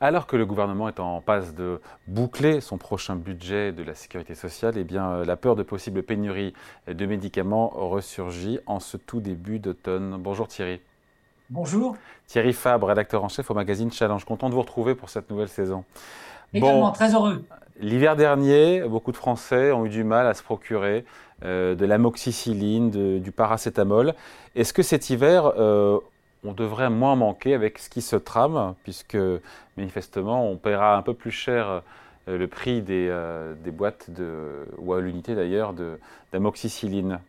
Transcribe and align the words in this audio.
Alors 0.00 0.26
que 0.26 0.36
le 0.36 0.44
gouvernement 0.44 0.88
est 0.88 1.00
en 1.00 1.20
passe 1.20 1.54
de 1.54 1.80
boucler 2.08 2.60
son 2.60 2.78
prochain 2.78 3.16
budget 3.16 3.72
de 3.72 3.82
la 3.82 3.94
sécurité 3.94 4.34
sociale, 4.34 4.74
eh 4.76 4.84
bien, 4.84 5.08
euh, 5.10 5.24
la 5.24 5.36
peur 5.36 5.56
de 5.56 5.62
possibles 5.62 6.02
pénuries 6.02 6.52
de 6.88 7.06
médicaments 7.06 7.68
ressurgit 7.68 8.58
en 8.66 8.80
ce 8.80 8.96
tout 8.96 9.20
début 9.20 9.58
d'automne. 9.58 10.16
Bonjour 10.18 10.48
Thierry. 10.48 10.80
Bonjour. 11.50 11.96
Thierry 12.26 12.52
Fabre, 12.52 12.88
rédacteur 12.88 13.22
en 13.22 13.28
chef 13.28 13.50
au 13.50 13.54
magazine 13.54 13.92
Challenge. 13.92 14.24
Content 14.24 14.48
de 14.48 14.54
vous 14.54 14.62
retrouver 14.62 14.94
pour 14.94 15.10
cette 15.10 15.30
nouvelle 15.30 15.48
saison. 15.48 15.84
Également, 16.52 16.90
très 16.92 17.14
heureux. 17.14 17.44
L'hiver 17.80 18.16
dernier, 18.16 18.82
beaucoup 18.82 19.12
de 19.12 19.16
Français 19.16 19.72
ont 19.72 19.84
eu 19.84 19.88
du 19.88 20.04
mal 20.04 20.26
à 20.26 20.34
se 20.34 20.42
procurer 20.42 21.04
euh, 21.44 21.74
de 21.74 21.84
l'amoxicilline, 21.84 23.20
du 23.20 23.32
paracétamol. 23.32 24.14
Est-ce 24.54 24.72
que 24.72 24.82
cet 24.82 25.10
hiver, 25.10 25.52
euh, 25.58 25.98
on 26.44 26.52
devrait 26.52 26.90
moins 26.90 27.16
manquer 27.16 27.54
avec 27.54 27.78
ce 27.78 27.88
qui 27.88 28.02
se 28.02 28.16
trame, 28.16 28.74
puisque 28.82 29.16
manifestement, 29.76 30.48
on 30.48 30.56
paiera 30.56 30.96
un 30.96 31.02
peu 31.02 31.14
plus 31.14 31.30
cher 31.30 31.82
euh, 32.28 32.38
le 32.38 32.46
prix 32.46 32.82
des, 32.82 33.08
euh, 33.10 33.54
boîtes, 33.66 34.10
ou 34.78 34.92
à 34.94 35.00
l'unité 35.00 35.34
d'ailleurs, 35.34 35.74
d'amoxicilline. 36.32 37.20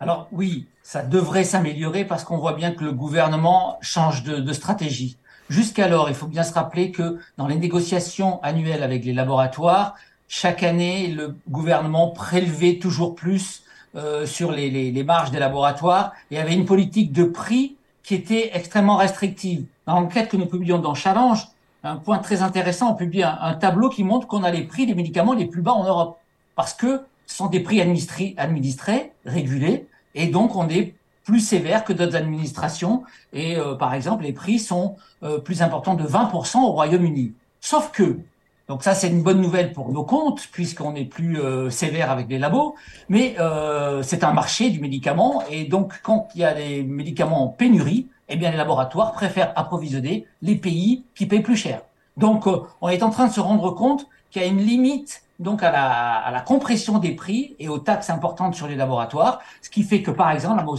Alors 0.00 0.28
oui, 0.32 0.66
ça 0.82 1.02
devrait 1.02 1.44
s'améliorer 1.44 2.04
parce 2.04 2.24
qu'on 2.24 2.38
voit 2.38 2.54
bien 2.54 2.72
que 2.72 2.84
le 2.84 2.92
gouvernement 2.92 3.78
change 3.80 4.24
de 4.24 4.52
stratégie. 4.52 5.16
Jusqu'alors, 5.50 6.08
il 6.08 6.14
faut 6.14 6.26
bien 6.26 6.42
se 6.42 6.54
rappeler 6.54 6.90
que 6.90 7.18
dans 7.36 7.46
les 7.46 7.56
négociations 7.56 8.42
annuelles 8.42 8.82
avec 8.82 9.04
les 9.04 9.12
laboratoires, 9.12 9.94
chaque 10.26 10.62
année, 10.62 11.08
le 11.08 11.36
gouvernement 11.48 12.10
prélevait 12.10 12.78
toujours 12.78 13.14
plus 13.14 13.63
euh, 13.96 14.26
sur 14.26 14.50
les, 14.52 14.70
les, 14.70 14.90
les, 14.90 15.04
marges 15.04 15.30
des 15.30 15.38
laboratoires 15.38 16.12
et 16.30 16.38
avait 16.38 16.54
une 16.54 16.64
politique 16.64 17.12
de 17.12 17.24
prix 17.24 17.76
qui 18.02 18.14
était 18.14 18.50
extrêmement 18.52 18.96
restrictive. 18.96 19.64
Dans 19.86 20.00
l'enquête 20.00 20.28
que 20.28 20.36
nous 20.36 20.46
publions 20.46 20.78
dans 20.78 20.94
Challenge, 20.94 21.46
un 21.84 21.96
point 21.96 22.18
très 22.18 22.42
intéressant, 22.42 22.92
on 22.92 22.94
publie 22.94 23.22
un, 23.22 23.54
tableau 23.54 23.88
qui 23.90 24.04
montre 24.04 24.26
qu'on 24.26 24.42
a 24.42 24.50
les 24.50 24.62
prix 24.62 24.86
des 24.86 24.94
médicaments 24.94 25.34
les 25.34 25.46
plus 25.46 25.62
bas 25.62 25.72
en 25.72 25.84
Europe 25.84 26.18
parce 26.56 26.72
que 26.74 27.02
ce 27.26 27.36
sont 27.36 27.46
des 27.46 27.60
prix 27.60 27.80
administrés, 27.80 28.34
administrés 28.36 29.12
régulés, 29.24 29.86
et 30.14 30.26
donc 30.28 30.56
on 30.56 30.68
est 30.68 30.94
plus 31.24 31.40
sévère 31.40 31.84
que 31.84 31.92
d'autres 31.92 32.16
administrations. 32.16 33.02
Et 33.32 33.56
euh, 33.56 33.74
par 33.74 33.94
exemple, 33.94 34.24
les 34.24 34.32
prix 34.32 34.58
sont 34.58 34.96
euh, 35.22 35.38
plus 35.38 35.62
importants 35.62 35.94
de 35.94 36.04
20% 36.04 36.58
au 36.58 36.72
Royaume-Uni. 36.72 37.32
Sauf 37.60 37.90
que 37.92 38.18
donc 38.66 38.82
ça, 38.82 38.94
c'est 38.94 39.08
une 39.08 39.22
bonne 39.22 39.42
nouvelle 39.42 39.72
pour 39.72 39.92
nos 39.92 40.04
comptes, 40.04 40.48
puisqu'on 40.50 40.94
est 40.94 41.04
plus 41.04 41.38
euh, 41.38 41.68
sévère 41.68 42.10
avec 42.10 42.28
les 42.28 42.38
labos, 42.38 42.74
mais 43.10 43.36
euh, 43.38 44.02
c'est 44.02 44.24
un 44.24 44.32
marché 44.32 44.70
du 44.70 44.80
médicament, 44.80 45.42
et 45.50 45.64
donc 45.64 46.00
quand 46.02 46.28
il 46.34 46.40
y 46.40 46.44
a 46.44 46.54
des 46.54 46.82
médicaments 46.82 47.44
en 47.44 47.48
pénurie, 47.48 48.06
eh 48.30 48.36
bien 48.36 48.50
les 48.50 48.56
laboratoires 48.56 49.12
préfèrent 49.12 49.52
approvisionner 49.54 50.26
les 50.40 50.54
pays 50.54 51.04
qui 51.14 51.26
payent 51.26 51.42
plus 51.42 51.56
cher. 51.56 51.82
Donc 52.16 52.46
euh, 52.46 52.62
on 52.80 52.88
est 52.88 53.02
en 53.02 53.10
train 53.10 53.26
de 53.26 53.32
se 53.32 53.40
rendre 53.40 53.70
compte 53.70 54.06
qu'il 54.30 54.40
y 54.40 54.44
a 54.46 54.48
une 54.48 54.62
limite 54.62 55.22
donc 55.40 55.62
à 55.62 55.70
la, 55.70 56.14
à 56.20 56.30
la 56.30 56.40
compression 56.40 56.98
des 56.98 57.10
prix 57.10 57.56
et 57.58 57.68
aux 57.68 57.78
taxes 57.78 58.08
importantes 58.08 58.54
sur 58.54 58.66
les 58.66 58.76
laboratoires, 58.76 59.40
ce 59.60 59.68
qui 59.68 59.82
fait 59.82 60.00
que 60.00 60.10
par 60.10 60.30
exemple 60.30 60.64
la 60.64 60.74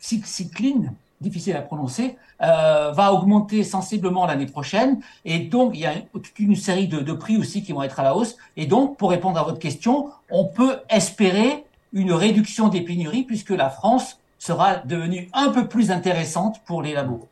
cycline, 0.00 0.94
difficile 1.20 1.56
à 1.56 1.62
prononcer, 1.62 2.16
euh, 2.42 2.92
va 2.92 3.12
augmenter 3.12 3.64
sensiblement 3.64 4.26
l'année 4.26 4.46
prochaine. 4.46 5.00
Et 5.24 5.38
donc, 5.38 5.72
il 5.74 5.80
y 5.80 5.86
a 5.86 5.94
toute 6.12 6.38
une 6.38 6.56
série 6.56 6.88
de, 6.88 7.12
prix 7.12 7.36
aussi 7.36 7.62
qui 7.62 7.72
vont 7.72 7.82
être 7.82 7.98
à 8.00 8.02
la 8.02 8.14
hausse. 8.14 8.36
Et 8.56 8.66
donc, 8.66 8.96
pour 8.96 9.10
répondre 9.10 9.38
à 9.38 9.42
votre 9.42 9.58
question, 9.58 10.10
on 10.30 10.44
peut 10.44 10.78
espérer 10.88 11.64
une 11.92 12.12
réduction 12.12 12.68
des 12.68 12.82
pénuries 12.82 13.24
puisque 13.24 13.50
la 13.50 13.70
France 13.70 14.20
sera 14.38 14.76
devenue 14.76 15.28
un 15.32 15.50
peu 15.50 15.66
plus 15.66 15.90
intéressante 15.90 16.60
pour 16.64 16.82
les 16.82 16.92
labos. 16.92 17.26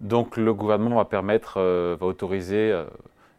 Donc, 0.00 0.36
le 0.36 0.52
gouvernement 0.52 0.96
va 0.96 1.04
permettre, 1.04 1.58
euh, 1.58 1.96
va 2.00 2.06
autoriser 2.06 2.72
euh, 2.72 2.84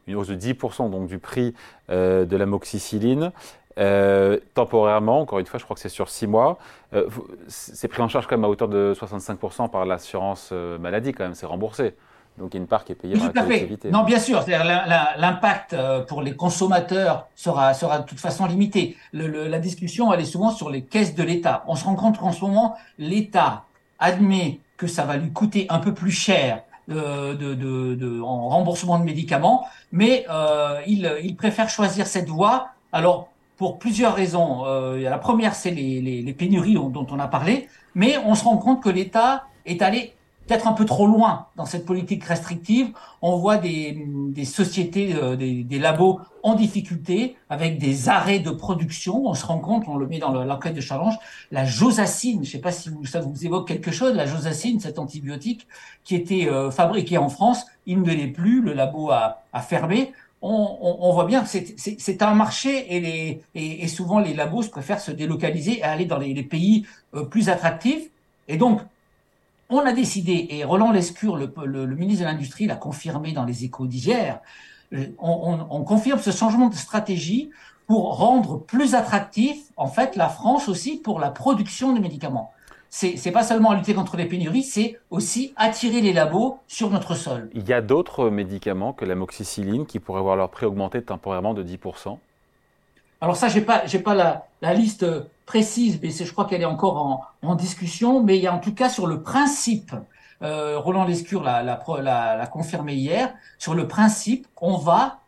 une 0.08 0.16
hausse 0.16 0.28
de 0.28 0.36
10% 0.36 0.90
donc, 0.90 1.08
du 1.08 1.20
prix 1.20 1.54
de 1.90 2.36
l'amoxicilline. 2.36 3.32
Euh, 3.78 4.40
temporairement, 4.54 5.20
encore 5.22 5.40
une 5.40 5.46
fois, 5.46 5.60
je 5.60 5.66
crois 5.66 5.76
que 5.76 5.82
c'est 5.82 5.90
sur 5.90 6.10
six 6.10 6.28
mois. 6.28 6.58
Euh, 6.94 7.08
c'est 7.48 7.88
pris 7.88 8.02
en 8.02 8.08
charge 8.08 8.28
quand 8.28 8.38
même 8.38 8.46
à 8.46 8.50
hauteur 8.50 8.70
de 8.70 8.94
65% 8.98 9.70
par 9.70 9.86
l'assurance 9.86 10.50
euh, 10.52 10.78
maladie, 10.78 11.12
quand 11.12 11.24
même, 11.24 11.36
c'est 11.36 11.46
remboursé. 11.46 11.96
Donc 12.38 12.54
il 12.54 12.58
y 12.58 12.60
a 12.60 12.62
une 12.62 12.68
part 12.68 12.84
qui 12.84 12.92
est 12.92 12.96
payée 12.96 13.16
par 13.18 13.32
la 13.34 13.44
collectivité. 13.44 13.90
Non, 13.92 14.04
bien 14.04 14.20
sûr, 14.20 14.44
l'impact 14.48 15.74
pour 16.08 16.22
les 16.22 16.36
consommateurs 16.36 17.28
sera, 17.34 17.74
sera 17.74 18.00
de 18.00 18.06
toute 18.06 18.20
façon 18.20 18.46
limité. 18.46 18.98
Le, 19.14 19.28
le, 19.28 19.48
la 19.48 19.60
discussion, 19.60 20.12
elle 20.12 20.20
est 20.20 20.26
souvent 20.26 20.52
sur 20.52 20.70
les 20.70 20.84
caisses 20.84 21.16
de 21.16 21.24
l'État. 21.24 21.64
On 21.68 21.76
se 21.76 21.86
rend 21.86 21.96
compte 21.96 22.18
qu'en 22.20 22.34
ce 22.34 22.44
moment, 22.44 22.76
l'État 22.98 23.64
admet 24.00 24.60
que 24.76 24.88
ça 24.88 25.06
va 25.06 25.16
lui 25.16 25.32
coûter 25.32 25.66
un 25.70 25.80
peu 25.80 25.94
plus 25.94 26.12
cher 26.12 26.62
de, 26.90 27.34
de, 27.36 27.54
de, 27.54 27.96
de, 27.96 28.22
en 28.22 28.50
remboursement 28.50 29.00
de 29.00 29.06
médicaments, 29.06 29.66
mais 29.92 30.26
euh, 30.30 30.82
il, 30.88 31.12
il 31.24 31.36
préfère 31.36 31.70
choisir 31.70 32.06
cette 32.06 32.28
voie. 32.28 32.68
Alors, 32.92 33.30
pour 33.58 33.80
plusieurs 33.80 34.16
raisons. 34.16 34.66
Euh, 34.66 35.00
la 35.00 35.18
première, 35.18 35.56
c'est 35.56 35.72
les, 35.72 36.02
les, 36.02 36.22
les, 36.22 36.34
pénuries 36.34 36.76
dont, 36.76 37.08
on 37.10 37.20
a 37.20 37.28
parlé, 37.28 37.68
mais 37.94 38.18
on 38.26 38.36
se 38.36 38.44
rend 38.44 38.58
compte 38.58 38.84
que 38.84 38.90
l'État 38.90 39.46
est 39.66 39.82
allé 39.82 40.14
peut-être 40.48 40.68
un 40.68 40.74
peu 40.74 40.86
trop 40.86 41.08
loin 41.08 41.48
dans 41.56 41.66
cette 41.66 41.86
politique 41.86 42.24
restrictive. 42.24 42.90
On 43.22 43.38
voit 43.38 43.58
des, 43.58 44.06
des 44.30 44.46
sociétés, 44.46 45.16
euh, 45.16 45.36
des, 45.36 45.64
des, 45.64 45.80
labos 45.80 46.20
en 46.44 46.54
difficulté, 46.54 47.36
avec 47.50 47.80
des 47.80 48.10
arrêts 48.10 48.40
de 48.40 48.52
production. 48.52 49.26
On 49.26 49.34
se 49.34 49.46
rend 49.46 49.60
compte, 49.60 49.86
on 49.88 49.98
le 49.98 50.08
met 50.08 50.20
dans 50.20 50.32
l'enquête 50.44 50.76
de 50.76 50.82
challenge, 50.82 51.16
la 51.52 51.66
josacine, 51.66 52.44
je 52.44 52.50
ne 52.50 52.52
sais 52.52 52.60
pas 52.60 52.72
si 52.72 52.90
vous, 52.90 53.06
ça 53.06 53.22
vous 53.22 53.46
évoque 53.46 53.68
quelque 53.68 53.92
chose, 53.92 54.14
la 54.14 54.28
josacine, 54.28 54.80
cet 54.80 55.00
antibiotique 55.00 55.68
qui 56.04 56.16
était 56.16 56.48
euh, 56.48 56.70
fabriqué 56.70 57.18
en 57.18 57.30
France, 57.30 57.66
il 57.88 58.02
ne 58.02 58.12
l'est 58.12 58.28
plus, 58.28 58.62
le 58.62 58.74
labo 58.74 59.10
a, 59.10 59.42
a 59.54 59.62
fermé 59.62 60.14
on, 60.46 61.14
voit 61.14 61.26
bien 61.26 61.44
que 61.44 61.50
c'est 61.50 62.22
un 62.22 62.34
marché 62.34 63.42
et, 63.56 63.88
souvent 63.88 64.20
les 64.20 64.34
labos 64.34 64.64
préfèrent 64.70 65.00
se 65.00 65.12
délocaliser 65.12 65.80
et 65.80 65.84
aller 65.84 66.06
dans 66.06 66.18
les, 66.18 66.44
pays 66.44 66.86
euh, 67.14 67.26
plus 67.26 67.50
attractifs. 67.50 68.10
Et 68.48 68.58
donc, 68.58 68.82
on 69.70 69.80
a 69.80 69.94
décidé, 69.94 70.48
et 70.52 70.64
Roland 70.64 70.92
Lescure, 70.92 71.36
le, 71.36 71.52
le, 71.66 71.86
le 71.86 71.96
ministre 71.96 72.24
de 72.24 72.30
l'Industrie, 72.30 72.68
l'a 72.68 72.76
confirmé 72.76 73.32
dans 73.32 73.46
les 73.46 73.64
échos 73.64 73.88
d'hier, 73.88 74.40
euh, 74.94 75.08
on, 75.18 75.66
on, 75.70 75.84
confirme 75.84 76.20
ce 76.20 76.32
changement 76.32 76.70
de 76.70 76.76
stratégie 76.76 77.50
pour 77.88 78.18
rendre 78.18 78.60
plus 78.60 78.94
attractif, 78.94 79.58
en 79.78 79.88
fait, 79.88 80.16
la 80.16 80.30
France 80.30 80.70
aussi 80.70 80.98
pour 80.98 81.20
la 81.20 81.32
production 81.32 81.94
de 81.94 82.00
médicaments 82.00 82.52
c'est 82.98 83.32
pas 83.32 83.44
seulement 83.44 83.74
lutter 83.74 83.94
contre 83.94 84.16
les 84.16 84.26
pénuries, 84.26 84.64
c'est 84.64 84.98
aussi 85.10 85.54
attirer 85.58 86.00
les 86.00 86.14
labos 86.14 86.60
sur 86.66 86.90
notre 86.90 87.14
sol. 87.14 87.50
Il 87.54 87.68
y 87.68 87.74
a 87.74 87.82
d'autres 87.82 88.30
médicaments 88.30 88.94
que 88.94 89.04
l'amoxicilline 89.04 89.86
qui 89.86 90.00
pourraient 90.00 90.22
voir 90.22 90.38
leur 90.38 90.50
prix 90.50 90.66
augmenter 90.66 91.02
temporairement 91.02 91.54
de 91.54 91.62
10% 91.62 92.18
Alors 93.20 93.36
ça, 93.36 93.50
j'ai 93.50 93.60
pas, 93.60 93.86
j'ai 93.86 94.00
pas 94.00 94.16
la, 94.16 94.48
la, 94.62 94.74
liste 94.74 95.06
précise, 95.46 96.00
mais 96.02 96.10
je 96.10 96.32
crois 96.32 96.46
qu'elle 96.46 96.62
est 96.62 96.66
encore 96.66 96.96
en, 96.96 97.26
en, 97.42 97.56
discussion. 97.56 98.24
Mais 98.24 98.38
il 98.38 98.44
y 98.44 98.48
a 98.48 98.54
en 98.54 98.60
tout 98.60 98.74
cas 98.74 98.88
sur 98.88 99.08
le 99.08 99.22
principe, 99.22 99.94
euh, 100.42 100.80
Roland 100.80 101.04
Lescure 101.04 101.44
l'a, 101.44 101.64
la, 101.64 101.84
la, 102.02 102.38
la 102.38 102.48
confirmé 102.48 102.94
hier, 102.94 103.34
sur 103.60 103.76
le 103.76 103.90
principe, 103.90 104.48
on 104.62 104.78
va 104.78 105.20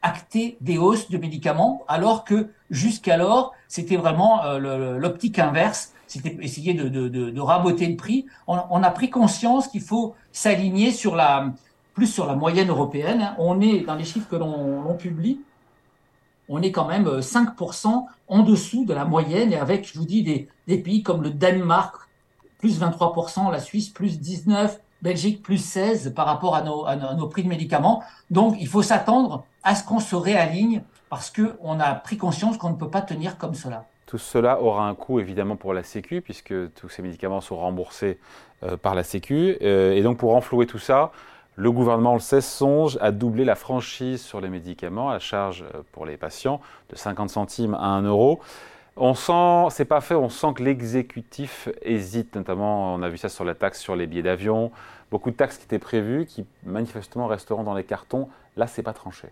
acter 0.00 0.56
des 0.62 0.78
hausses 0.78 1.10
de 1.10 1.18
médicaments, 1.18 1.84
alors 1.88 2.24
que 2.24 2.48
jusqu'alors, 2.70 3.52
c'était 3.68 3.96
vraiment 3.96 4.44
euh, 4.44 4.98
l'optique 4.98 5.38
inverse 5.38 5.92
c'était 6.06 6.36
essayer 6.40 6.74
de, 6.74 7.40
raboter 7.40 7.86
le 7.86 7.96
prix. 7.96 8.26
On, 8.46 8.82
a 8.82 8.90
pris 8.90 9.10
conscience 9.10 9.68
qu'il 9.68 9.82
faut 9.82 10.14
s'aligner 10.32 10.92
plus 11.94 12.06
sur 12.06 12.26
la 12.26 12.34
moyenne 12.34 12.68
européenne. 12.68 13.34
On 13.38 13.60
est 13.60 13.80
dans 13.80 13.94
les 13.94 14.04
chiffres 14.04 14.28
que 14.28 14.36
l'on 14.36 14.94
publie, 14.94 15.40
on 16.48 16.62
est 16.62 16.72
quand 16.72 16.86
même 16.86 17.06
5% 17.20 18.04
en 18.28 18.42
dessous 18.42 18.84
de 18.84 18.94
la 18.94 19.04
moyenne 19.04 19.52
et 19.52 19.56
avec, 19.56 19.86
je 19.86 19.98
vous 19.98 20.04
dis, 20.04 20.22
des, 20.22 20.78
pays 20.78 21.02
comme 21.02 21.22
le 21.22 21.30
Danemark, 21.30 21.94
plus 22.58 22.80
23%, 22.80 23.50
la 23.50 23.60
Suisse, 23.60 23.90
plus 23.90 24.20
19%, 24.20 24.78
Belgique, 25.02 25.42
plus 25.42 25.76
16% 25.76 26.14
par 26.14 26.26
rapport 26.26 26.56
à 26.56 26.62
nos 26.62 27.28
prix 27.28 27.42
de 27.42 27.48
médicaments. 27.48 28.02
Donc, 28.30 28.56
il 28.58 28.66
faut 28.66 28.82
s'attendre 28.82 29.44
à 29.62 29.74
ce 29.74 29.84
qu'on 29.84 30.00
se 30.00 30.16
réaligne 30.16 30.82
parce 31.10 31.30
qu'on 31.30 31.80
a 31.80 31.94
pris 31.94 32.16
conscience 32.16 32.56
qu'on 32.56 32.70
ne 32.70 32.76
peut 32.76 32.90
pas 32.90 33.02
tenir 33.02 33.36
comme 33.36 33.54
cela. 33.54 33.84
Tout 34.06 34.18
cela 34.18 34.60
aura 34.62 34.86
un 34.86 34.94
coût 34.94 35.18
évidemment 35.18 35.56
pour 35.56 35.74
la 35.74 35.82
Sécu, 35.82 36.20
puisque 36.20 36.54
tous 36.74 36.88
ces 36.88 37.02
médicaments 37.02 37.40
sont 37.40 37.56
remboursés 37.56 38.18
euh, 38.62 38.76
par 38.76 38.94
la 38.94 39.02
Sécu. 39.02 39.58
Euh, 39.62 39.92
et 39.92 40.02
donc 40.02 40.18
pour 40.18 40.30
renflouer 40.30 40.66
tout 40.66 40.78
ça, 40.78 41.10
le 41.56 41.72
gouvernement, 41.72 42.14
le 42.14 42.20
sait, 42.20 42.40
songe 42.40 42.98
à 43.00 43.10
doubler 43.10 43.44
la 43.44 43.56
franchise 43.56 44.22
sur 44.22 44.40
les 44.40 44.48
médicaments 44.48 45.10
à 45.10 45.18
charge 45.18 45.64
euh, 45.74 45.80
pour 45.92 46.06
les 46.06 46.16
patients 46.16 46.60
de 46.90 46.96
50 46.96 47.30
centimes 47.30 47.74
à 47.74 47.86
1 47.86 48.02
euro. 48.02 48.40
On 48.96 49.14
sent, 49.14 49.74
c'est 49.74 49.84
pas 49.84 50.00
fait, 50.00 50.14
on 50.14 50.28
sent 50.28 50.54
que 50.54 50.62
l'exécutif 50.62 51.68
hésite, 51.82 52.34
notamment 52.34 52.94
on 52.94 53.02
a 53.02 53.08
vu 53.08 53.18
ça 53.18 53.28
sur 53.28 53.44
la 53.44 53.54
taxe 53.54 53.80
sur 53.80 53.96
les 53.96 54.06
billets 54.06 54.22
d'avion, 54.22 54.70
beaucoup 55.10 55.30
de 55.30 55.36
taxes 55.36 55.58
qui 55.58 55.64
étaient 55.64 55.78
prévues, 55.78 56.26
qui 56.26 56.46
manifestement 56.64 57.26
resteront 57.26 57.62
dans 57.62 57.74
les 57.74 57.84
cartons. 57.84 58.28
Là, 58.56 58.66
c'est 58.66 58.82
pas 58.82 58.94
tranché. 58.94 59.28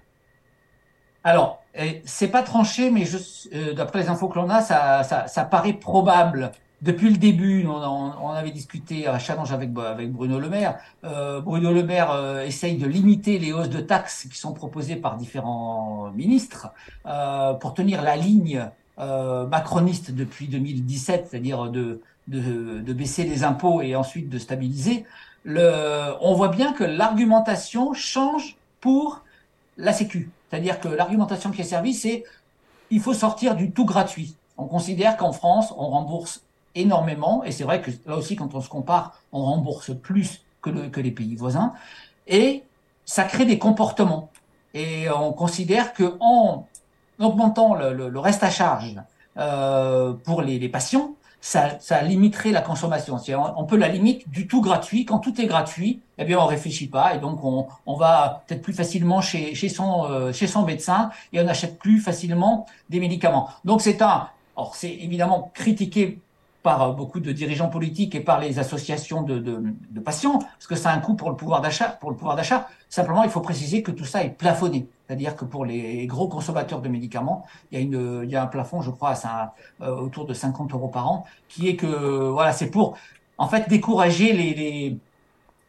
Alors, 1.25 1.63
c'est 2.05 2.29
pas 2.29 2.43
tranché, 2.43 2.91
mais 2.91 3.05
euh, 3.53 3.73
d'après 3.73 4.01
les 4.01 4.09
infos 4.09 4.29
que 4.29 4.39
l'on 4.39 4.51
a, 4.51 4.63
ça, 4.63 5.45
paraît 5.45 5.73
probable 5.73 6.53
depuis 6.85 7.09
le 7.09 7.17
début, 7.17 7.67
on, 7.67 8.29
avait 8.31 8.51
discuté 8.51 9.07
à 9.07 9.19
challenge 9.19 9.53
avec, 9.53 9.73
Bruno 9.73 10.39
Le 10.39 10.51
Maire. 10.51 10.77
Euh, 11.05 11.41
Bruno 11.41 11.73
Le 11.73 11.83
Maire 11.83 12.11
euh, 12.11 12.45
essaye 12.45 12.77
de 12.77 12.87
limiter 12.87 13.39
les 13.39 13.55
hausses 13.55 13.71
de 13.71 13.81
taxes 13.81 14.29
qui 14.31 14.37
sont 14.37 14.53
proposées 14.53 14.97
par 14.97 15.17
différents 15.17 16.11
ministres 16.15 16.69
euh, 17.07 17.55
pour 17.55 17.73
tenir 17.73 18.03
la 18.03 18.17
ligne 18.17 18.69
macroniste 18.99 20.13
depuis 20.13 20.47
2017, 20.47 21.29
c'est-à-dire 21.31 21.71
de, 21.71 22.03
de, 22.29 22.93
baisser 22.93 23.25
les 23.25 23.43
impôts 23.43 23.81
et 23.81 23.97
ensuite 23.97 24.29
de 24.29 24.39
stabiliser. 24.39 25.05
On 25.47 26.35
voit 26.35 26.49
bien 26.49 26.75
que 26.75 26.85
l'argumentation 26.85 27.95
change 27.95 28.57
pour 28.81 29.23
la 29.79 29.93
Sécu. 29.95 30.31
C'est-à-dire 30.55 30.79
que 30.79 30.87
l'argumentation 30.87 31.51
qui 31.51 31.63
est 31.63 31.65
servie, 31.65 31.95
c'est 31.95 32.23
il 32.93 33.01
faut 33.01 33.13
sortir 33.13 33.57
du 33.57 33.73
tout 33.73 33.85
gratuit. 33.85 34.37
On 34.57 34.67
considère 34.67 35.17
qu'en 35.17 35.33
France, 35.33 35.75
on 35.77 35.89
rembourse 35.89 36.43
énormément, 36.77 37.43
et 37.43 37.51
c'est 37.51 37.65
vrai 37.65 37.81
que 37.83 37.91
là 38.07 38.17
aussi, 38.17 38.37
quand 38.37 38.55
on 38.55 38.61
se 38.61 38.69
compare, 38.69 39.19
on 39.33 39.43
rembourse 39.43 39.91
plus 40.01 40.45
que, 40.63 40.71
les 40.71 41.11
pays 41.11 41.35
voisins, 41.35 41.73
et 42.29 42.63
ça 43.05 43.25
crée 43.25 43.47
des 43.47 43.59
comportements. 43.59 44.31
Et 44.75 45.11
on 45.11 45.33
considère 45.33 45.93
que 45.93 46.17
en 46.21 46.69
augmentant 47.19 47.75
le, 47.75 48.19
reste 48.21 48.45
à 48.45 48.51
charge 48.51 48.95
euh, 49.39 50.13
pour 50.13 50.41
les 50.41 50.69
patients, 50.69 51.17
ça, 51.45 51.79
ça, 51.79 52.01
limiterait 52.01 52.53
la 52.53 52.63
consommation. 52.63 53.19
On 53.59 53.65
peut 53.65 53.77
la 53.77 53.89
limite 53.89 54.31
du 54.31 54.47
tout 54.47 54.63
gratuit. 54.63 55.05
Quand 55.05 55.19
tout 55.19 55.39
est 55.39 55.45
gratuit, 55.45 56.01
eh 56.17 56.25
bien, 56.25 56.39
on 56.39 56.47
réfléchit 56.47 56.87
pas 56.87 57.15
et 57.15 57.19
donc 57.19 57.45
on, 57.45 57.67
on 57.85 57.97
va 57.97 58.43
peut-être 58.47 58.63
plus 58.63 58.73
facilement 58.73 59.21
chez, 59.21 59.55
chez, 59.55 59.69
son, 59.69 60.07
euh, 60.07 60.33
chez 60.33 60.47
son 60.47 60.63
médecin 60.65 61.11
et 61.35 61.41
on 61.43 61.47
achète 61.47 61.79
plus 61.79 62.01
facilement 62.01 62.65
des 62.89 62.99
médicaments. 62.99 63.51
Donc 63.67 63.83
c'est 63.83 64.01
un, 64.01 64.29
alors 64.57 64.75
c'est 64.75 64.91
évidemment 64.91 65.51
critiqué 65.53 66.19
par 66.63 66.81
euh, 66.81 66.93
beaucoup 66.93 67.21
de 67.21 67.31
dirigeants 67.31 67.69
politiques 67.69 68.15
et 68.15 68.21
par 68.21 68.41
les 68.41 68.59
associations 68.59 69.21
de, 69.21 69.39
de, 69.39 69.63
de 69.91 70.01
patients, 70.01 70.39
parce 70.39 70.67
que 70.67 70.77
ça 70.77 70.93
un 70.93 70.99
coût 70.99 71.13
pour 71.13 71.29
le 71.29 71.37
pouvoir 71.37 71.61
d'achat. 71.61 71.91
Pour 71.91 72.11
le 72.11 72.17
pouvoir 72.17 72.37
d'achat, 72.37 72.69
simplement, 72.89 73.23
il 73.23 73.29
faut 73.29 73.43
préciser 73.43 73.83
que 73.83 73.91
tout 73.91 74.07
ça 74.07 74.25
est 74.25 74.31
plafonné, 74.31 74.87
c'est-à-dire 75.07 75.37
que 75.37 75.45
pour 75.45 75.65
les 75.65 76.07
gros 76.07 76.29
consommateurs 76.29 76.81
de 76.81 76.89
médicaments, 76.89 77.45
il 77.73 77.91
y 78.31 78.37
a, 78.37 78.43
un 78.43 78.47
plafond, 78.47 78.81
je 78.81 78.91
crois, 78.91 79.15
euh, 79.83 79.97
autour 79.97 80.25
de 80.27 80.33
50 80.33 80.73
euros 80.73 80.89
par 80.89 81.11
an, 81.11 81.27
qui 81.49 81.69
est 81.69 81.77
que 81.77 81.87
voilà, 81.87 82.53
c'est 82.53 82.71
pour 82.71 82.97
en 83.37 83.49
fait 83.49 83.69
décourager 83.69 84.99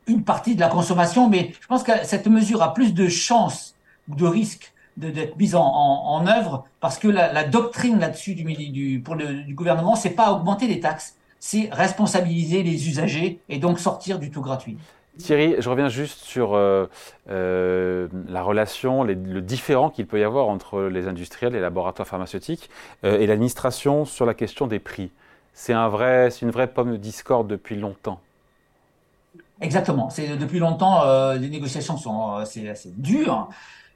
une 0.07 0.23
partie 0.23 0.55
de 0.55 0.59
la 0.61 0.69
consommation, 0.69 1.29
mais 1.29 1.53
je 1.59 1.67
pense 1.67 1.83
que 1.83 1.91
cette 2.03 2.27
mesure 2.27 2.61
a 2.61 2.73
plus 2.73 2.93
de 2.93 3.07
chances 3.07 3.75
ou 4.07 4.15
de 4.15 4.25
risques 4.25 4.71
d'être 4.97 5.35
mise 5.35 5.55
en, 5.55 6.25
œuvre 6.25 6.65
parce 6.79 6.97
que 6.97 7.09
la, 7.09 7.33
la 7.33 7.43
doctrine 7.43 7.99
là-dessus 7.99 8.33
du, 8.33 8.43
du, 8.71 9.01
pour 9.03 9.15
le 9.15 9.43
du 9.43 9.53
gouvernement, 9.53 9.95
c'est 9.95 10.11
pas 10.11 10.31
augmenter 10.31 10.67
les 10.67 10.79
taxes, 10.79 11.17
c'est 11.39 11.67
responsabiliser 11.71 12.63
les 12.63 12.87
usagers 12.87 13.41
et 13.49 13.59
donc 13.59 13.79
sortir 13.79 14.19
du 14.19 14.31
tout 14.31 14.41
gratuit. 14.41 14.77
Thierry, 15.17 15.55
je 15.59 15.69
reviens 15.69 15.87
juste 15.87 16.19
sur 16.19 16.53
euh, 16.53 16.87
euh, 17.29 18.07
la 18.27 18.43
relation, 18.43 19.03
le 19.03 19.41
différent 19.41 19.89
qu'il 19.89 20.07
peut 20.07 20.19
y 20.19 20.23
avoir 20.23 20.47
entre 20.47 20.83
les 20.83 21.07
industriels, 21.07 21.53
les 21.53 21.61
laboratoires 21.61 22.07
pharmaceutiques 22.07 22.69
euh, 23.03 23.19
et 23.19 23.27
l'administration 23.27 24.05
sur 24.05 24.25
la 24.25 24.33
question 24.33 24.67
des 24.67 24.79
prix. 24.79 25.11
C'est 25.53 25.73
un 25.73 25.87
vrai, 25.87 26.29
une 26.41 26.51
vraie 26.51 26.67
pomme 26.67 26.91
de 26.91 26.97
discorde 26.97 27.47
depuis 27.47 27.77
longtemps. 27.77 28.19
Exactement. 29.61 30.09
Depuis 30.37 30.59
longtemps. 30.59 31.33
Les 31.35 31.47
négociations 31.47 31.95
sont 31.95 32.33
assez 32.33 32.91
dures. 32.97 33.47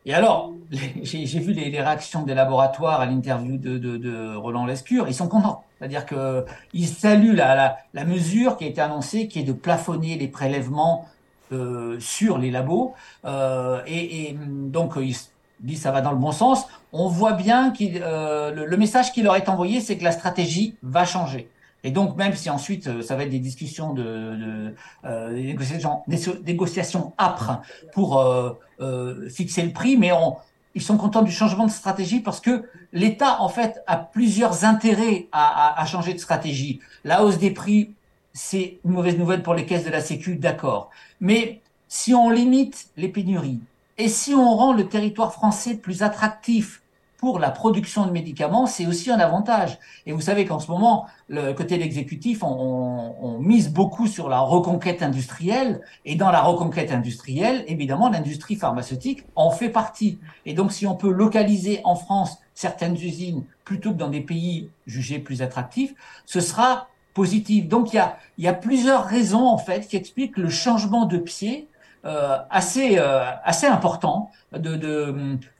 Et 0.06 0.14
alors, 0.14 0.54
j'ai 0.72 1.40
vu 1.40 1.52
les, 1.52 1.82
réactions 1.82 2.24
des 2.24 2.34
laboratoires 2.34 3.02
à 3.02 3.06
l'interview 3.06 3.58
de, 3.58 4.36
Roland 4.38 4.66
Lescure. 4.66 5.10
Ils 5.10 5.14
sont 5.14 5.28
contents. 5.28 5.66
C'est-à-dire 5.80 6.06
qu'ils 6.06 6.88
saluent 6.88 7.36
la, 7.36 7.78
mesure 8.06 8.58
qui 8.58 8.66
a 8.66 8.68
été 8.68 8.82
annoncée, 8.82 9.28
qui 9.28 9.40
est 9.40 9.44
de 9.44 9.54
plafonner 9.54 10.18
les 10.18 10.28
prélèvements 10.28 11.08
euh, 11.52 11.98
sur 12.00 12.38
les 12.38 12.52
labos. 12.52 12.94
Euh, 13.26 13.82
et, 13.88 14.36
donc, 14.38 14.94
ils 14.98 15.16
disent 15.62 15.82
ça 15.82 15.92
va 15.92 16.02
dans 16.02 16.12
le 16.12 16.18
bon 16.18 16.32
sens. 16.32 16.66
On 16.92 17.08
voit 17.08 17.34
bien 17.34 17.72
que 17.72 17.84
euh, 17.84 18.52
le, 18.52 18.66
le, 18.66 18.78
message 18.78 19.14
qui 19.14 19.22
leur 19.22 19.36
est 19.36 19.48
envoyé, 19.48 19.80
c'est 19.80 19.98
que 19.98 20.04
la 20.04 20.12
stratégie 20.12 20.76
va 20.84 21.06
changer. 21.06 21.50
Et 21.84 21.92
donc, 21.92 22.18
même 22.18 22.36
si 22.36 22.50
ensuite, 22.50 22.88
euh, 22.88 23.02
ça 23.02 23.16
va 23.16 23.24
être 23.24 23.30
des 23.30 23.40
discussions 23.40 23.94
de, 23.94 24.04
de 24.04 24.76
euh, 25.06 25.34
des 25.34 25.44
négociations, 25.44 26.04
négociations 26.46 27.14
âpres 27.18 27.62
pour 27.94 28.20
euh, 28.20 28.52
euh, 28.82 29.30
fixer 29.30 29.62
le 29.62 29.72
prix, 29.72 29.96
mais 29.96 30.12
on, 30.12 30.36
ils 30.76 30.82
sont 30.82 30.98
contents 30.98 31.22
du 31.22 31.32
changement 31.32 31.66
de 31.66 31.72
stratégie 31.72 32.20
parce 32.20 32.40
que 32.40 32.70
l'État, 32.94 33.42
en 33.42 33.50
fait, 33.50 33.82
a 33.88 33.98
plusieurs 33.98 34.66
intérêts 34.66 35.28
à, 35.32 35.84
changer 35.86 36.14
de 36.14 36.20
stratégie. 36.20 36.80
La 37.04 37.24
hausse 37.24 37.38
des 37.38 37.52
prix, 37.52 37.94
c'est 38.34 38.78
une 38.86 38.92
mauvaise 38.92 39.18
nouvelle 39.18 39.44
pour 39.44 39.54
les 39.54 39.66
caisses 39.66 39.86
de 39.86 39.90
la 39.90 40.02
Sécu, 40.02 40.36
d'accord. 40.36 40.90
Mais 41.20 41.62
si 41.88 42.14
on 42.14 42.30
limite 42.30 42.88
les 42.98 43.08
pénuries 43.08 43.60
et 43.98 44.08
si 44.08 44.34
on 44.34 44.56
rend 44.56 44.74
le 44.74 44.88
territoire 44.88 45.34
français 45.34 45.76
plus 45.76 46.04
attractif 46.04 46.82
pour 47.20 47.38
la 47.38 47.52
production 47.52 48.06
de 48.06 48.12
médicaments, 48.12 48.66
c'est 48.66 48.88
aussi 48.88 49.12
un 49.12 49.20
avantage. 49.20 49.78
Et 50.06 50.14
vous 50.14 50.22
savez 50.22 50.46
qu'en 50.46 50.60
ce 50.60 50.72
moment, 50.72 51.06
le 51.28 51.52
côté 51.52 51.76
de 51.76 51.82
l'exécutif, 51.82 52.44
on, 52.44 53.16
on, 53.22 53.40
mise 53.40 53.74
beaucoup 53.74 54.08
sur 54.08 54.30
la 54.30 54.40
reconquête 54.40 55.04
industrielle. 55.04 55.82
Et 56.06 56.16
dans 56.16 56.32
la 56.32 56.42
reconquête 56.42 56.94
industrielle, 56.94 57.66
évidemment, 57.68 58.10
l'industrie 58.10 58.56
pharmaceutique 58.56 59.26
en 59.36 59.52
fait 59.52 59.68
partie. 59.68 60.18
Et 60.46 60.54
donc, 60.54 60.72
si 60.72 60.88
on 60.88 60.96
peut 60.96 61.12
localiser 61.12 61.82
en 61.84 61.96
France 61.96 62.38
certaines 62.54 62.96
usines 62.96 63.44
plutôt 63.66 63.92
que 63.92 63.98
dans 63.98 64.10
des 64.10 64.22
pays 64.22 64.70
jugés 64.88 65.20
plus 65.20 65.42
attractifs, 65.42 65.94
ce 66.26 66.40
sera 66.40 66.88
positif. 67.14 67.68
Donc, 67.68 67.92
il 67.92 67.98
y 67.98 68.00
a, 68.00 68.18
il 68.38 68.46
y 68.46 68.48
a 68.48 68.54
plusieurs 68.54 69.04
raisons, 69.04 69.46
en 69.46 69.58
fait, 69.58 69.90
qui 69.90 69.98
expliquent 69.98 70.38
le 70.38 70.50
changement 70.50 71.06
de 71.06 71.18
pied 71.18 71.68
assez, 72.04 72.98
euh, 72.98 73.26
assez 73.44 73.68
important 73.68 74.32
de, 74.54 74.76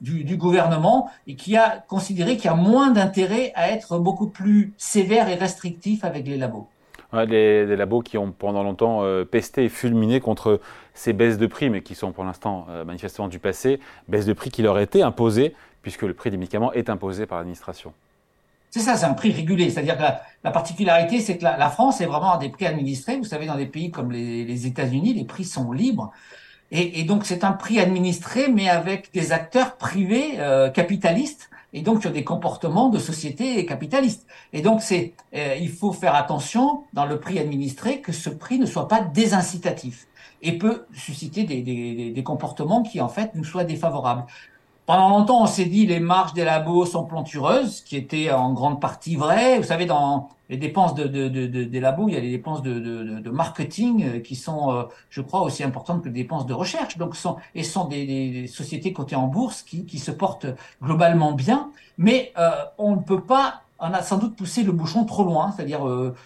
du, 0.00 0.24
du, 0.24 0.36
gouvernement 0.36 1.10
et 1.26 1.34
qui 1.34 1.56
a 1.56 1.84
considéré 1.86 2.36
qu'il 2.36 2.46
y 2.46 2.52
a 2.52 2.56
moins 2.56 2.90
d'intérêt 2.90 3.52
à 3.54 3.70
être 3.70 3.98
beaucoup 3.98 4.26
plus 4.26 4.72
sévère 4.76 5.28
et 5.28 5.34
restrictif 5.34 6.04
avec 6.04 6.26
les 6.26 6.36
labos. 6.36 6.68
Ouais, 7.12 7.26
les, 7.26 7.76
labos 7.76 8.02
qui 8.02 8.18
ont 8.18 8.32
pendant 8.32 8.62
longtemps 8.62 9.02
euh, 9.02 9.24
pesté 9.24 9.64
et 9.64 9.68
fulminé 9.68 10.20
contre 10.20 10.60
ces 10.94 11.12
baisses 11.12 11.38
de 11.38 11.46
prix, 11.46 11.70
mais 11.70 11.82
qui 11.82 11.94
sont 11.94 12.12
pour 12.12 12.24
l'instant 12.24 12.66
manifestement 12.86 13.28
du 13.28 13.38
passé, 13.38 13.80
baisses 14.08 14.26
de 14.26 14.32
prix 14.32 14.50
qui 14.50 14.62
leur 14.62 14.78
étaient 14.78 15.02
imposées, 15.02 15.54
puisque 15.82 16.02
le 16.02 16.14
prix 16.14 16.30
des 16.30 16.36
médicaments 16.36 16.72
est 16.72 16.90
imposé 16.90 17.26
par 17.26 17.38
l'administration. 17.38 17.92
C'est 18.70 18.80
ça, 18.80 18.96
c'est 18.96 19.06
un 19.06 19.14
prix 19.14 19.32
régulé. 19.32 19.68
C'est-à-dire 19.70 19.96
que 19.96 20.02
la, 20.44 20.50
particularité, 20.50 21.20
c'est 21.20 21.38
que 21.38 21.44
la, 21.44 21.70
France 21.70 22.00
est 22.00 22.06
vraiment 22.06 22.32
à 22.32 22.38
des 22.38 22.48
prix 22.48 22.66
administrés. 22.66 23.16
Vous 23.16 23.24
savez, 23.24 23.46
dans 23.46 23.56
des 23.56 23.66
pays 23.66 23.90
comme 23.90 24.12
les, 24.12 24.44
les 24.44 24.66
États-Unis, 24.66 25.14
les 25.14 25.24
prix 25.24 25.44
sont 25.44 25.72
libres. 25.72 26.12
Et, 26.70 27.00
et 27.00 27.04
donc, 27.04 27.26
c'est 27.26 27.42
un 27.42 27.52
prix 27.52 27.80
administré, 27.80 28.48
mais 28.48 28.68
avec 28.68 29.12
des 29.12 29.32
acteurs 29.32 29.76
privés 29.76 30.34
euh, 30.38 30.70
capitalistes 30.70 31.50
et 31.72 31.82
donc 31.82 32.02
sur 32.02 32.10
des 32.10 32.24
comportements 32.24 32.88
de 32.88 32.98
société 32.98 33.64
capitaliste. 33.66 34.26
Et 34.52 34.62
donc, 34.62 34.82
c'est, 34.82 35.14
euh, 35.34 35.56
il 35.60 35.70
faut 35.70 35.92
faire 35.92 36.14
attention 36.14 36.84
dans 36.92 37.06
le 37.06 37.20
prix 37.20 37.38
administré 37.38 38.00
que 38.00 38.12
ce 38.12 38.30
prix 38.30 38.58
ne 38.58 38.66
soit 38.66 38.88
pas 38.88 39.00
désincitatif 39.00 40.06
et 40.42 40.56
peut 40.58 40.86
susciter 40.94 41.44
des, 41.44 42.22
comportements 42.24 42.82
qui 42.82 43.00
en 43.00 43.08
fait 43.08 43.34
nous 43.34 43.44
soient 43.44 43.64
défavorables. 43.64 44.24
Pendant 44.90 45.08
longtemps, 45.08 45.42
on 45.44 45.46
s'est 45.46 45.66
dit 45.66 45.86
les 45.86 46.00
marges 46.00 46.32
des 46.32 46.44
labos 46.44 46.84
sont 46.84 47.04
plantureuses, 47.04 47.76
ce 47.76 47.82
qui 47.84 47.96
était 47.96 48.32
en 48.32 48.52
grande 48.52 48.80
partie 48.80 49.14
vrai. 49.14 49.56
Vous 49.58 49.62
savez, 49.68 49.86
dans 49.86 50.30
les 50.48 50.56
dépenses 50.56 50.96
de, 50.96 51.04
de, 51.04 51.28
de, 51.28 51.62
des 51.62 51.78
labos, 51.78 52.08
il 52.08 52.14
y 52.14 52.16
a 52.16 52.20
les 52.20 52.32
dépenses 52.32 52.60
de, 52.60 53.30
marketing 53.30 54.02
euh, 54.02 54.18
qui 54.18 54.34
sont, 54.34 54.72
euh, 54.72 54.82
je 55.08 55.20
crois, 55.20 55.42
aussi 55.42 55.62
importantes 55.62 56.02
que 56.02 56.08
les 56.08 56.14
dépenses 56.14 56.44
de 56.44 56.54
recherche. 56.54 56.98
Donc, 56.98 57.14
sont, 57.14 57.36
et 57.54 57.62
sont 57.62 57.84
des, 57.84 58.04
des, 58.04 58.46
sociétés 58.48 58.92
cotées 58.92 59.14
en 59.14 59.28
bourse 59.28 59.62
qui, 59.62 59.86
qui 59.86 60.00
se 60.00 60.10
portent 60.10 60.46
globalement 60.82 61.34
bien. 61.34 61.70
Mais 61.96 62.32
euh, 62.36 62.50
on 62.76 62.96
ne 62.96 63.00
peut 63.00 63.22
pas 63.22 63.62
on 63.78 63.94
a 63.94 64.02
sans 64.02 64.18
doute 64.18 64.34
poussé 64.34 64.64
le 64.64 64.72
bouchon 64.72 65.04
trop 65.04 65.22
loin, 65.24 65.52
c'est-à-dire 65.52 65.80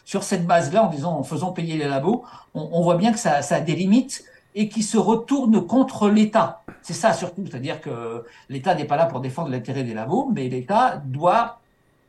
sur 0.04 0.24
cette 0.24 0.44
base-là, 0.44 0.86
en 0.86 0.88
disant 0.88 1.16
en 1.16 1.22
faisant 1.22 1.52
payer 1.52 1.76
les 1.76 1.86
labos, 1.86 2.24
on, 2.52 2.68
on 2.72 2.82
voit 2.82 2.96
bien 2.96 3.12
que 3.12 3.18
ça, 3.20 3.42
ça 3.42 3.60
limites 3.60 4.24
et 4.54 4.68
qui 4.68 4.82
se 4.82 4.96
retourne 4.96 5.66
contre 5.66 6.08
l'État. 6.08 6.62
C'est 6.82 6.92
ça 6.92 7.12
surtout, 7.12 7.44
c'est-à-dire 7.46 7.80
que 7.80 8.24
l'État 8.48 8.74
n'est 8.74 8.84
pas 8.84 8.96
là 8.96 9.06
pour 9.06 9.20
défendre 9.20 9.50
l'intérêt 9.50 9.84
des 9.84 9.94
labos, 9.94 10.30
mais 10.34 10.48
l'État 10.48 11.02
doit 11.04 11.58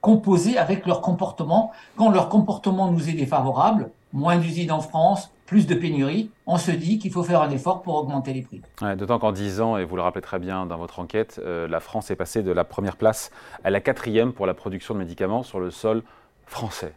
composer 0.02 0.58
avec 0.58 0.86
leur 0.86 1.02
comportement. 1.02 1.72
Quand 1.96 2.12
leur 2.12 2.30
comportement 2.30 2.92
nous 2.92 3.10
est 3.10 3.14
défavorable, 3.14 3.90
moins 4.14 4.38
d'usines 4.38 4.72
en 4.72 4.82
France, 4.82 5.32
plus 5.46 5.68
de 5.68 5.76
pénuries, 5.76 6.30
on 6.46 6.58
se 6.58 6.72
dit 6.72 7.00
qu'il 7.00 7.12
faut 7.12 7.24
faire 7.24 7.42
un 7.42 7.50
effort 7.50 7.82
pour 7.82 7.96
augmenter 7.96 8.34
les 8.34 8.42
prix. 8.42 8.62
D'autant 8.98 9.20
qu'en 9.20 9.32
10 9.32 9.62
ans, 9.62 9.78
et 9.78 9.86
vous 9.86 9.96
le 9.96 10.02
rappelez 10.02 10.22
très 10.22 10.40
bien 10.40 10.66
dans 10.66 10.78
votre 10.78 11.00
enquête, 11.00 11.40
euh, 11.44 11.68
la 11.68 11.80
France 11.80 12.12
est 12.12 12.16
passée 12.16 12.44
de 12.44 12.52
la 12.52 12.64
première 12.64 12.98
place 12.98 13.32
à 13.64 13.70
la 13.70 13.80
quatrième 13.80 14.34
pour 14.34 14.46
la 14.46 14.54
production 14.54 14.94
de 14.94 15.00
médicaments 15.00 15.44
sur 15.44 15.60
le 15.60 15.72
sol 15.72 16.04
français. 16.46 16.94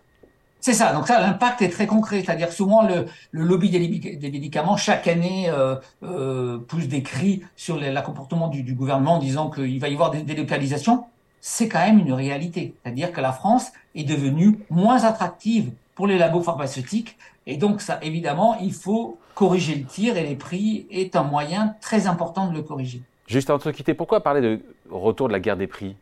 C'est 0.61 0.73
ça. 0.73 0.93
Donc 0.93 1.07
ça, 1.07 1.21
l'impact 1.21 1.63
est 1.63 1.69
très 1.69 1.87
concret. 1.87 2.23
C'est-à-dire 2.25 2.53
souvent 2.53 2.83
le, 2.83 3.07
lobby 3.33 3.71
des, 3.71 4.31
médicaments 4.31 4.77
chaque 4.77 5.07
année 5.07 5.49
euh, 5.49 5.77
euh, 6.03 6.59
pousse 6.59 6.89
des 6.89 7.03
cris 7.03 7.43
sur 7.57 7.79
le 7.79 8.03
comportement 8.03 8.49
du, 8.49 8.75
gouvernement 8.75 9.15
en 9.15 9.19
disant 9.19 9.51
qu'il 9.51 9.79
va 9.81 9.89
y 9.89 9.95
avoir 9.95 10.11
des 10.11 10.23
délocalisations. 10.23 11.05
c'est 11.41 11.69
quand 11.69 11.85
même 11.85 12.01
une 12.01 12.13
réalité. 12.13 12.75
C'est-à-dire 12.83 13.13
que 13.13 13.21
la 13.21 13.33
France 13.33 13.73
est 13.95 14.05
devenue 14.05 14.59
moins 14.71 15.05
attractive 15.05 15.71
pour 15.95 16.07
les 16.07 16.19
labos 16.19 16.43
pharmaceutiques. 16.43 17.17
Et 17.47 17.57
donc, 17.57 17.81
ça, 17.81 17.99
évidemment, 18.03 18.57
il 18.61 18.73
faut 18.73 19.19
corriger 19.35 19.77
le 19.77 19.85
tir 19.85 20.17
et 20.17 20.25
les 20.25 20.35
prix 20.35 20.87
est 20.91 21.15
un 21.17 21.23
moyen 21.23 21.77
très 21.81 22.07
important 22.09 22.49
de 22.49 22.55
le 22.55 22.63
corriger. 22.63 23.03
Juste 23.27 23.51
avant 23.51 23.59
de 23.59 23.71
quitter, 23.71 23.95
pourquoi 23.95 24.23
parler 24.23 24.41
de 24.41 24.61
retour 24.91 25.29
de 25.29 25.33
la 25.33 25.41
guerre 25.41 25.57
des 25.57 25.67
prix? 25.67 25.97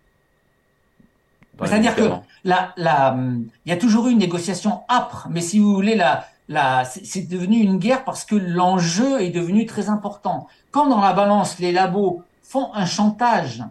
C'est-à-dire 1.65 1.95
que 1.95 2.11
la, 2.45 2.75
la, 2.77 3.17
il 3.65 3.71
y 3.71 3.73
a 3.73 3.77
toujours 3.77 4.09
eu 4.09 4.13
une 4.13 4.19
négociation 4.19 4.83
âpre, 4.89 5.27
mais 5.31 5.41
si 5.41 5.59
vous 5.59 5.73
voulez, 5.73 5.95
la, 5.95 6.27
la, 6.49 6.85
c'est 6.85 7.29
devenu 7.29 7.59
une 7.59 7.79
guerre 7.79 8.05
parce 8.05 8.25
que 8.25 8.37
l'enjeu 8.37 9.21
est 9.21 9.31
devenu 9.31 9.67
très 9.67 9.89
important. 9.89 10.47
Quand 10.71 10.87
dans 10.89 11.01
la 11.01 11.13
balance, 11.13 11.59
les 11.59 11.73
labos 11.73 12.23
font 12.43 12.73
un 12.75 12.87
chantage 12.87 13.65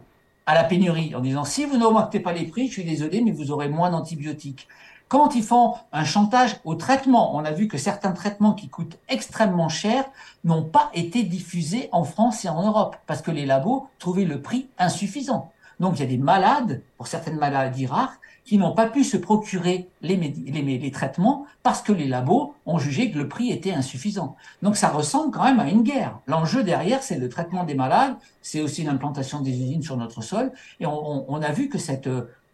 à 0.46 0.54
la 0.54 0.63
pénurie 0.63 1.15
en 1.15 1.22
disant 1.22 1.46
si 1.46 1.65
vous 1.65 1.77
n'augmentez 1.77 2.20
pas 2.20 2.34
les 2.34 2.46
prix, 2.46 2.68
je 2.68 2.74
suis 2.74 2.84
désolé, 2.84 3.22
mais 3.22 3.32
vous 3.32 3.51
aurez 3.51 3.70
moins 3.70 3.89
d'antibiotiques. 3.89 4.68
Quand 5.08 5.36
ils 5.36 5.44
font 5.44 5.75
un 5.94 6.04
chantage 6.04 6.58
au 6.65 6.74
traitement, 6.74 7.36
on 7.36 7.46
a 7.46 7.51
vu 7.51 7.68
que 7.68 7.77
certains 7.77 8.12
traitements 8.12 8.54
qui 8.54 8.70
coûtent 8.70 8.98
extrêmement 9.08 9.70
cher 9.70 10.04
n'ont 10.44 10.63
pas 10.63 10.89
été 10.96 11.22
diffusés 11.24 11.89
en 11.92 12.04
France 12.04 12.44
et 12.44 12.50
en 12.50 12.65
Europe 12.65 12.98
parce 13.06 13.22
que 13.22 13.30
les 13.30 13.46
labos 13.46 13.88
trouvaient 14.00 14.25
le 14.25 14.42
prix 14.42 14.68
insuffisant. 14.80 15.51
Donc 15.79 15.98
il 15.98 16.01
y 16.01 16.03
a 16.03 16.08
des 16.08 16.17
malades, 16.17 16.82
pour 16.98 17.08
certaines 17.08 17.38
maladies 17.38 17.88
rares, 17.88 18.17
qui 18.46 18.60
n'ont 18.60 18.74
pas 18.74 18.86
pu 18.86 19.03
se 19.03 19.17
procurer 19.17 19.89
les, 20.01 20.91
traitements 20.91 21.46
parce 21.63 21.82
que 21.82 21.91
les 21.91 22.08
labos 22.08 22.53
ont 22.67 22.77
jugé 22.77 23.10
que 23.10 23.17
le 23.17 23.27
prix 23.27 23.50
était 23.51 23.74
insuffisant. 23.74 24.36
Donc 24.62 24.77
ça 24.77 24.89
ressemble 24.89 25.32
quand 25.32 25.44
même 25.44 25.60
à 25.60 25.67
une 25.67 25.82
guerre. 25.82 26.20
L'enjeu 26.27 26.63
derrière, 26.63 27.01
c'est 27.01 27.17
le 27.17 27.27
traitement 27.27 27.63
des 27.63 27.74
malades, 27.74 28.15
c'est 28.44 28.62
aussi 28.62 28.84
l'implantation 28.84 29.41
des 29.41 29.50
usines 29.50 29.82
sur 29.82 29.98
notre 29.98 30.22
sol. 30.22 30.51
Et 30.79 30.86
on, 30.86 31.41
a 31.41 31.51
vu 31.51 31.70
que 31.70 31.79
cette, 31.79 32.08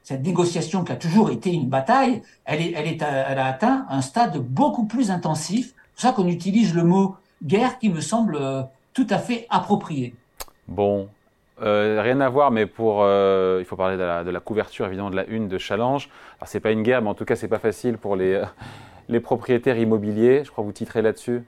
négociation 0.10 0.86
qui 0.86 0.94
a 0.94 0.96
toujours 0.96 1.30
été 1.30 1.52
une 1.52 1.68
bataille, 1.68 2.22
elle, 2.46 2.74
elle 2.74 3.04
a 3.04 3.46
atteint 3.46 3.86
un 3.90 4.02
stade 4.02 4.38
beaucoup 4.38 4.86
plus 4.86 5.12
intensif. 5.12 5.74
C'est 5.74 5.92
pour 5.94 6.02
ça 6.02 6.12
qu'on 6.14 6.28
utilise 6.28 6.74
le 6.74 6.86
mot 6.86 7.18
guerre 7.44 7.80
qui 7.80 7.90
me 7.90 8.02
semble 8.02 8.38
euh, 8.40 8.64
tout 8.94 9.08
à 9.10 9.18
fait 9.18 9.46
approprié. 9.50 10.16
Bon, 10.68 11.10
euh, 11.62 12.02
rien 12.02 12.20
à 12.22 12.30
voir, 12.30 12.52
mais 12.52 12.66
pour, 12.66 13.04
euh, 13.04 13.58
il 13.60 13.66
faut 13.66 13.76
parler 13.76 13.98
de 13.98 14.32
la, 14.32 14.40
couverture 14.40 14.86
évidemment 14.88 15.10
de 15.10 15.16
la 15.16 15.26
une 15.28 15.48
de 15.48 15.58
Challenge. 15.58 16.10
Alors 16.40 16.48
c'est 16.48 16.60
pas 16.60 16.72
une 16.72 16.84
guerre, 16.84 17.02
mais 17.02 17.10
en 17.10 17.14
tout 17.14 17.26
cas 17.26 17.36
c'est 17.36 17.48
pas 17.48 17.60
facile 17.60 17.98
pour 17.98 18.16
les, 18.16 18.42
les 19.10 19.20
propriétaires 19.20 19.78
immobiliers. 19.78 20.44
Je 20.44 20.52
crois 20.52 20.64
que 20.64 20.68
vous 20.68 20.74
titrez 20.74 21.02
là-dessus. 21.02 21.44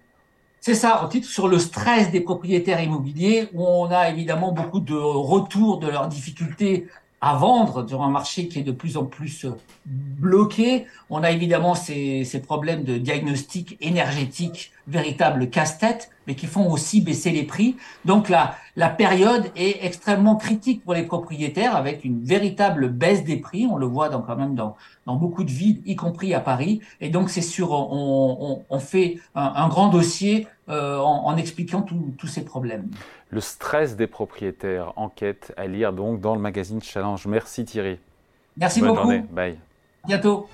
C'est 0.62 0.75
ça, 0.75 1.01
on 1.03 1.10
titre 1.10 1.27
sur 1.27 1.50
le 1.50 1.60
stress 1.60 2.10
des 2.12 2.22
propriétaires 2.22 2.82
immobiliers, 2.82 3.50
où 3.53 3.65
on 3.65 3.88
a 3.88 4.10
évidemment 4.10 4.53
beaucoup 4.53 4.79
de 4.79 4.96
retours 4.96 5.79
de 5.79 5.89
leurs 5.89 6.08
difficultés 6.08 6.88
à 7.20 7.36
vendre 7.36 7.88
sur 7.88 8.01
un 8.01 8.10
marché 8.10 8.50
qui 8.50 8.60
est 8.60 8.63
de 8.63 8.74
plus 8.74 8.98
en 8.98 9.05
plus 9.05 9.46
bloqué. 9.86 10.86
On 11.10 11.24
a 11.24 11.32
évidemment 11.32 11.74
ces, 11.74 12.25
ces 12.25 12.41
problèmes 12.41 12.84
de 12.84 12.98
diagnostic 12.98 13.77
énergétique, 13.79 14.74
véritable 14.88 15.50
casse-tête, 15.50 16.10
mais 16.28 16.36
qui 16.36 16.48
font 16.48 16.72
aussi 16.72 17.02
baisser 17.02 17.32
les 17.32 17.44
prix. 17.44 17.75
Donc 18.06 18.30
la, 18.30 18.56
la 18.75 18.90
période 18.90 19.46
est 19.56 19.86
extrêmement 19.86 20.36
critique 20.36 20.84
pour 20.84 20.94
les 20.94 21.04
propriétaires 21.04 21.75
avec 21.75 22.04
une 22.04 22.24
véritable 22.24 22.90
baisse 22.90 23.24
des 23.24 23.38
prix. 23.38 23.68
On 23.70 23.78
le 23.78 23.86
voit 23.86 24.10
dans, 24.10 24.22
quand 24.22 24.36
même 24.36 24.56
dans, 24.56 24.75
dans 25.06 25.16
beaucoup 25.16 25.44
de 25.44 25.52
villes, 25.52 25.82
y 25.86 25.96
compris 25.96 26.34
à 26.34 26.40
Paris. 26.40 26.82
Et 27.02 27.10
donc 27.10 27.30
c'est 27.30 27.42
sûr, 27.42 27.72
on, 27.72 28.38
on, 28.40 28.63
on 28.70 28.80
fait 28.80 29.20
un, 29.36 29.54
un, 29.56 29.68
grand 29.68 29.90
dossier 29.90 30.48
euh, 30.70 30.98
en, 30.98 31.25
en, 31.28 31.38
expliquant 31.38 31.82
tous 31.82 32.28
ces 32.28 32.44
problèmes. 32.44 32.90
Le 33.30 33.42
stress 33.42 33.96
des 33.96 34.08
propriétaires, 34.08 34.94
enquête 34.96 35.54
à 35.58 35.68
lire 35.68 35.92
donc 35.94 36.22
dans 36.22 36.36
le 36.36 36.42
magazine 36.42 36.82
Challenge. 36.82 37.25
Merci 37.25 37.66
Thierry. 37.66 37.98
Merci 38.58 38.82
beaucoup. 38.82 39.12
Bye. 39.32 39.58
bientôt. 40.06 40.48